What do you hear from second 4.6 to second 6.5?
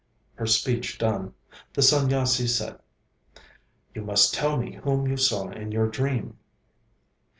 whom you saw in your dream.'